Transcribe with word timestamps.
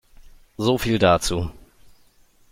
So 0.57 0.79
viel 0.79 0.97
dazu. 0.97 1.51